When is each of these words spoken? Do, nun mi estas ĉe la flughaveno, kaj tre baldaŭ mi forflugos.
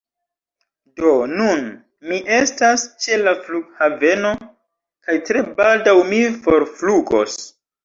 Do, 1.01 1.11
nun 1.41 1.61
mi 2.11 2.17
estas 2.37 2.87
ĉe 3.05 3.19
la 3.27 3.35
flughaveno, 3.45 4.33
kaj 5.11 5.21
tre 5.31 5.47
baldaŭ 5.63 5.97
mi 6.11 6.25
forflugos. 6.49 7.41